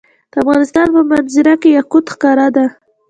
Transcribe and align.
د 0.31 0.33
افغانستان 0.43 0.87
په 0.95 1.01
منظره 1.09 1.53
کې 1.61 1.69
یاقوت 1.77 2.05
ښکاره 2.13 2.47
ده. 2.55 2.65